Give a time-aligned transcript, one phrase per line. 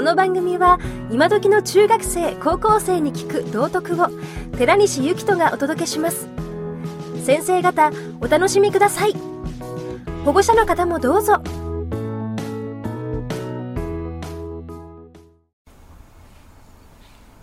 [0.00, 0.78] この番組は
[1.10, 4.06] 今時の中学生高校生に聞く道徳を
[4.56, 6.26] 寺西幸人がお届けします。
[7.22, 7.92] 先生方
[8.22, 9.14] お楽しみください。
[10.24, 11.42] 保護者の方もどうぞ。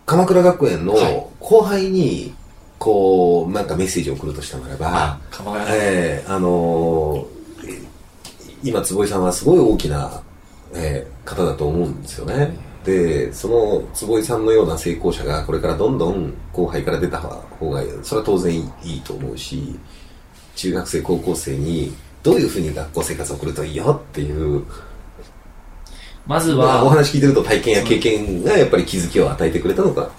[0.07, 0.95] 鎌倉学園の
[1.39, 2.33] 後輩に、
[2.79, 7.37] こう、なんかメッセージを送るとしたならば、鎌倉ええあのー
[8.63, 10.23] 今、坪井さんはすごい大きな、
[10.73, 12.55] えー方だと思うんですよね。
[12.85, 19.77] で、その坪井さんのような成功者がこれからどんどん後輩から出た方が、それは当然いいと思うし、
[20.55, 21.93] 中学生、高校生に
[22.23, 24.63] どういうふうに学校生活を送るといいよっていう、
[26.25, 30.09] まずまあ、おは、話聞いてると体験や経験がやっぱり気づきを与えてくれたのか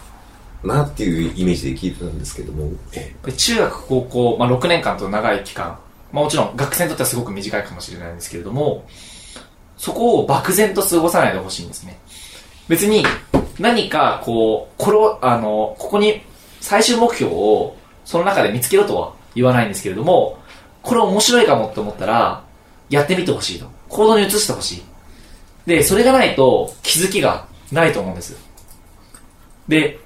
[0.63, 5.79] なっていうイメージで聞いてたんですけども、え中学、高校、まあ、6年間と長い期間、
[6.13, 8.87] まあ、もちろん学生にとってはすごく短いかもしれないんですけれども、
[9.79, 11.99] そこを漠然と過ごさないでほしいんですね。
[12.69, 13.05] 別に
[13.59, 16.21] 何かこう、これ、あの、ここに
[16.61, 20.39] 最終目標をその中で見つけろとは言わないんですけれども、
[20.83, 22.45] これ面白いかもって思ったら、
[22.91, 23.67] やってみてほしいと。
[23.89, 24.83] 行動に移してほしい。
[25.67, 28.37] で、それがないと気づきがないと思うんです。
[29.69, 29.99] で、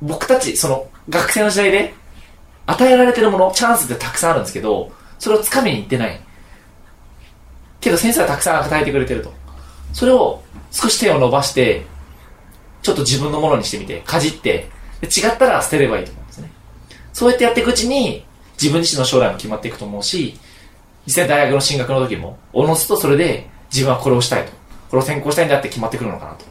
[0.00, 1.94] 僕たち、その、学生の時代で、
[2.66, 6.20] 与えられてるもの、チャンスってたくさんあるんですけど、それを掴みに行ってない。
[7.90, 9.32] けど先生はたくさん与えてくれてると。
[9.92, 11.84] それを少し手を伸ばして、
[12.82, 14.68] ちょっと自分のものにしてみて、かじって、
[15.00, 16.50] で違ったら捨てればいいと思うんですね。
[17.12, 18.24] そうやってやっていくうちに、
[18.60, 20.38] 自分自身の将来も決まっていくと思うし、
[21.06, 24.52] 実際大学の進学の時も、おのずとそれで自分はこれをしたいと。
[24.90, 26.44] これを専攻したいんだって決まってくるのかなと。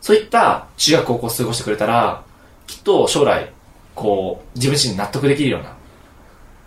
[0.00, 2.22] そういった中学高校を過ごしてくれたら、
[2.66, 3.50] きっと将来、
[3.94, 5.74] こう、自分自身に納得できるような、こ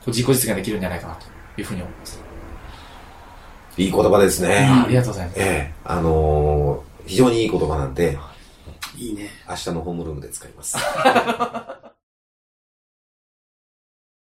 [0.08, 1.26] う自己実現できるんじゃないかなと
[1.62, 2.33] いうふうに思います。
[3.78, 4.70] いい言葉ですね。
[4.86, 5.40] ありがとうございます。
[5.40, 8.18] ええあのー非常にいい言葉なんで、
[8.98, 9.30] いいね。
[9.50, 10.78] 明日のホームルームで使います。